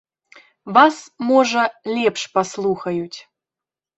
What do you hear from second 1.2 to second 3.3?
можа, лепш паслухаюць.